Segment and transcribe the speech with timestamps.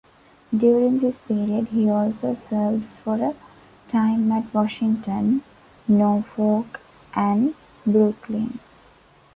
[0.57, 3.35] During this period he also served for a
[3.87, 5.43] time at Washington,
[5.87, 6.81] Norfolk
[7.15, 7.53] and
[7.85, 8.57] Brooklyn.